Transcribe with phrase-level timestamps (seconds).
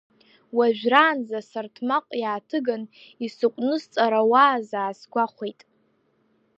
[0.57, 2.83] Уажәраанӡа, сарҭмаҟ иааҭыган
[3.25, 5.61] исыҟәнысҵарауааз аасгәахәит.